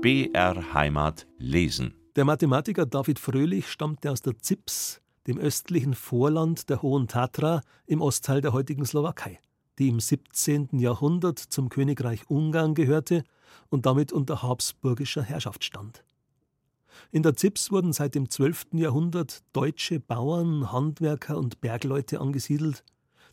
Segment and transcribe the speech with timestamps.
[0.00, 1.92] BR Heimat lesen.
[2.14, 8.00] Der Mathematiker David Fröhlich stammte aus der Zips, dem östlichen Vorland der Hohen Tatra im
[8.00, 9.40] Ostteil der heutigen Slowakei,
[9.80, 10.78] die im 17.
[10.78, 13.24] Jahrhundert zum Königreich Ungarn gehörte
[13.70, 16.04] und damit unter habsburgischer Herrschaft stand.
[17.10, 18.66] In der Zips wurden seit dem 12.
[18.74, 22.84] Jahrhundert deutsche Bauern, Handwerker und Bergleute angesiedelt,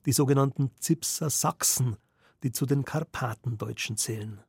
[0.07, 1.97] die sogenannten Zipser Sachsen,
[2.41, 4.41] die zu den Karpatendeutschen zählen.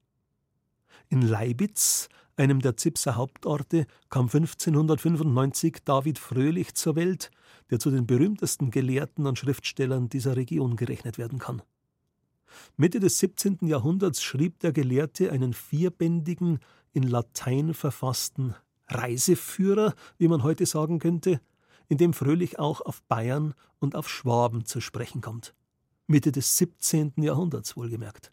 [1.09, 7.31] In Leibitz, einem der Zipser Hauptorte, kam 1595 David Fröhlich zur Welt,
[7.71, 11.63] der zu den berühmtesten Gelehrten und Schriftstellern dieser Region gerechnet werden kann.
[12.77, 13.59] Mitte des 17.
[13.63, 16.59] Jahrhunderts schrieb der Gelehrte einen vierbändigen,
[16.93, 18.55] in Latein verfassten
[18.89, 21.41] Reiseführer, wie man heute sagen könnte,
[21.89, 25.55] in dem Fröhlich auch auf Bayern und auf Schwaben zu sprechen kommt.
[26.07, 27.15] Mitte des 17.
[27.19, 28.33] Jahrhunderts wohlgemerkt.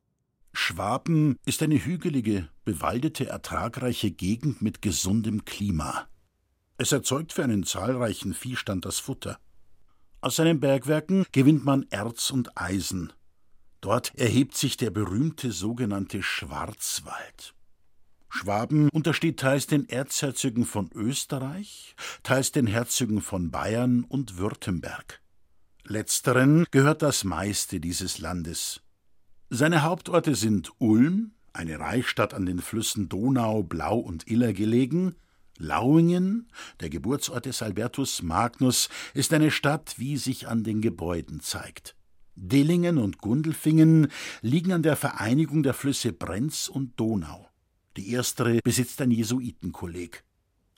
[0.53, 6.07] Schwaben ist eine hügelige, bewaldete, ertragreiche Gegend mit gesundem Klima.
[6.77, 9.39] Es erzeugt für einen zahlreichen Viehstand das Futter.
[10.21, 13.11] Aus seinen Bergwerken gewinnt man Erz und Eisen.
[13.81, 17.53] Dort erhebt sich der berühmte sogenannte Schwarzwald.
[18.29, 25.21] Schwaben untersteht teils den Erzherzögen von Österreich, teils den Herzögen von Bayern und Württemberg.
[25.83, 28.81] Letzteren gehört das meiste dieses Landes.
[29.55, 35.13] Seine Hauptorte sind Ulm, eine Reichsstadt an den Flüssen Donau, Blau und Iller gelegen,
[35.59, 41.95] Lauingen, der Geburtsort des Albertus Magnus, ist eine Stadt, wie sich an den Gebäuden zeigt.
[42.35, 44.07] Dillingen und Gundelfingen
[44.41, 47.47] liegen an der Vereinigung der Flüsse Brenz und Donau.
[47.95, 50.23] Die erstere besitzt ein Jesuitenkolleg.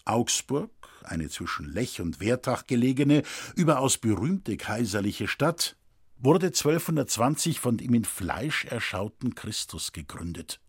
[0.04, 0.70] Augsburg,
[1.02, 3.24] eine zwischen Lech und Wertach gelegene,
[3.56, 5.78] überaus berühmte kaiserliche Stadt,
[6.18, 10.60] wurde 1220 von dem in Fleisch erschauten Christus gegründet.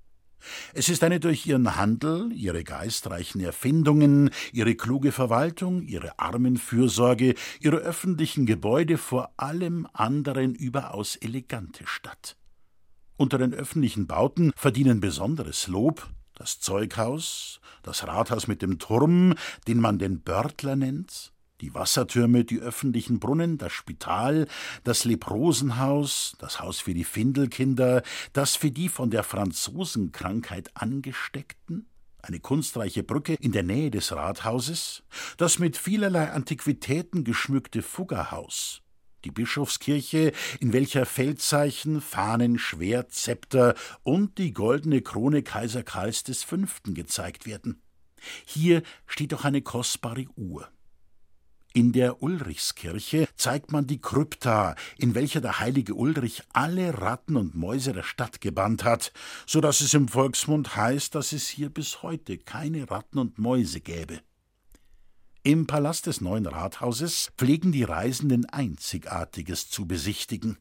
[0.74, 7.78] Es ist eine durch ihren Handel, ihre geistreichen Erfindungen, ihre kluge Verwaltung, ihre Armenfürsorge, ihre
[7.78, 12.36] öffentlichen Gebäude vor allem anderen überaus elegante Stadt.
[13.16, 19.34] Unter den öffentlichen Bauten verdienen besonderes Lob das Zeughaus, das Rathaus mit dem Turm,
[19.66, 24.46] den man den Börtler nennt, die Wassertürme, die öffentlichen Brunnen, das Spital,
[24.84, 28.02] das Leprosenhaus, das Haus für die Findelkinder,
[28.32, 31.88] das für die von der Franzosenkrankheit angesteckten,
[32.22, 35.02] eine kunstreiche Brücke in der Nähe des Rathauses,
[35.36, 38.82] das mit vielerlei Antiquitäten geschmückte Fuggerhaus,
[39.24, 46.56] die Bischofskirche, in welcher Feldzeichen, Fahnen, Schwert, Zepter und die goldene Krone Kaiser Karls V.
[46.84, 47.80] gezeigt werden.
[48.44, 50.68] Hier steht auch eine kostbare Uhr.
[51.76, 57.54] In der Ulrichskirche zeigt man die Krypta, in welcher der heilige Ulrich alle Ratten und
[57.54, 59.12] Mäuse der Stadt gebannt hat,
[59.44, 63.82] so dass es im Volksmund heißt, dass es hier bis heute keine Ratten und Mäuse
[63.82, 64.22] gäbe.
[65.42, 70.56] Im Palast des neuen Rathauses pflegen die Reisenden Einzigartiges zu besichtigen.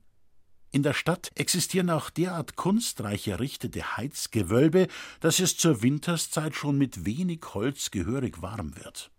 [0.71, 4.89] In der Stadt existieren auch derart kunstreich errichtete Heizgewölbe,
[5.21, 9.11] dass es zur Winterszeit schon mit wenig Holz gehörig warm wird.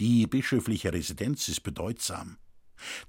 [0.00, 2.36] Die bischöfliche Residenz ist bedeutsam.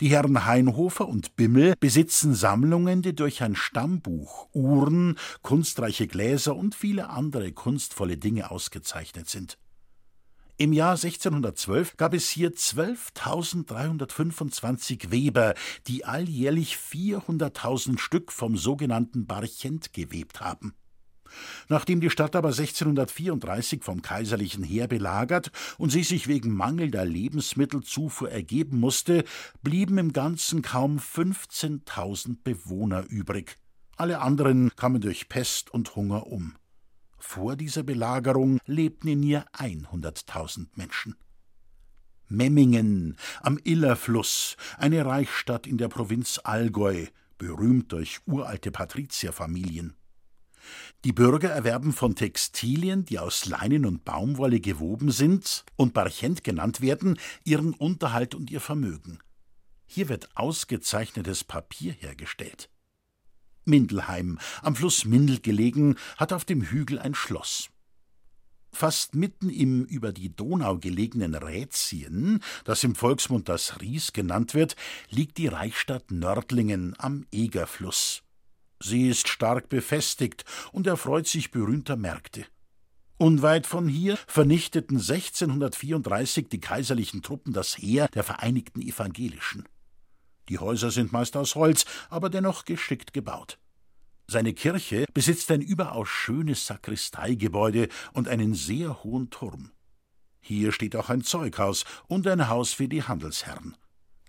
[0.01, 6.73] Die Herren Heinhofer und Bimmel besitzen Sammlungen, die durch ein Stammbuch, Uhren, kunstreiche Gläser und
[6.73, 9.59] viele andere kunstvolle Dinge ausgezeichnet sind.
[10.57, 15.53] Im Jahr 1612 gab es hier 12.325 Weber,
[15.87, 20.73] die alljährlich 400.000 Stück vom sogenannten Barchent gewebt haben.
[21.67, 28.31] Nachdem die Stadt aber 1634 vom kaiserlichen Heer belagert und sie sich wegen mangelnder Lebensmittelzufuhr
[28.31, 29.23] ergeben musste,
[29.63, 33.57] blieben im Ganzen kaum 15.000 Bewohner übrig.
[33.95, 36.55] Alle anderen kamen durch Pest und Hunger um.
[37.17, 41.15] Vor dieser Belagerung lebten in ihr 100.000 Menschen.
[42.29, 47.07] Memmingen am Illerfluss, eine Reichsstadt in der Provinz Allgäu,
[47.37, 49.95] berühmt durch uralte Patrizierfamilien.
[51.05, 56.81] Die Bürger erwerben von Textilien, die aus Leinen und Baumwolle gewoben sind und Barchent genannt
[56.81, 59.19] werden, ihren Unterhalt und ihr Vermögen.
[59.85, 62.69] Hier wird ausgezeichnetes Papier hergestellt.
[63.65, 67.69] Mindelheim, am Fluss Mindel gelegen, hat auf dem Hügel ein Schloss.
[68.71, 74.75] Fast mitten im über die Donau gelegenen Rätien, das im Volksmund das Ries genannt wird,
[75.09, 78.21] liegt die Reichsstadt Nördlingen am Egerfluss.
[78.81, 82.45] Sie ist stark befestigt und erfreut sich berühmter Märkte.
[83.17, 89.67] Unweit von hier vernichteten 1634 die kaiserlichen Truppen das Heer der Vereinigten Evangelischen.
[90.47, 93.59] Die Häuser sind meist aus Holz, aber dennoch geschickt gebaut.
[94.27, 99.71] Seine Kirche besitzt ein überaus schönes Sakristeigebäude und einen sehr hohen Turm.
[100.39, 103.75] Hier steht auch ein Zeughaus und ein Haus für die Handelsherren.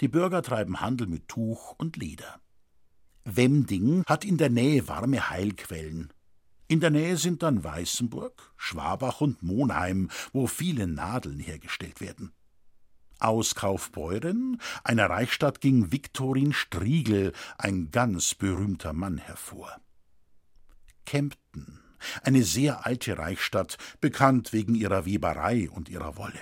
[0.01, 2.41] Die Bürger treiben Handel mit Tuch und Leder.
[3.25, 6.13] Wemding hat in der Nähe warme Heilquellen.
[6.69, 12.33] In der Nähe sind dann Weißenburg, Schwabach und Monheim, wo viele Nadeln hergestellt werden.
[13.19, 19.81] Aus Kaufbeuren, einer Reichsstadt, ging Viktorin Striegel, ein ganz berühmter Mann, hervor.
[21.05, 21.81] Kempten,
[22.23, 26.41] eine sehr alte Reichsstadt, bekannt wegen ihrer Weberei und ihrer Wolle.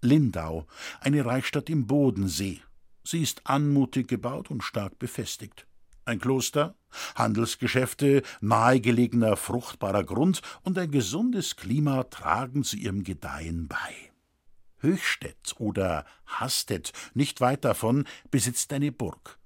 [0.00, 0.66] Lindau,
[1.00, 2.60] eine Reichsstadt im Bodensee.
[3.04, 5.66] Sie ist anmutig gebaut und stark befestigt.
[6.08, 6.76] Ein Kloster,
[7.16, 14.12] Handelsgeschäfte, nahegelegener fruchtbarer Grund und ein gesundes Klima tragen zu ihrem Gedeihen bei.
[14.78, 19.40] Höchstädt oder Hastedt, nicht weit davon, besitzt eine Burg.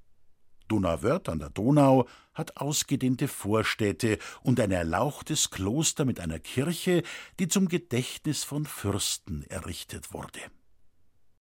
[0.68, 7.02] Donauwörth an der Donau hat ausgedehnte Vorstädte und ein erlauchtes Kloster mit einer Kirche,
[7.38, 10.40] die zum Gedächtnis von Fürsten errichtet wurde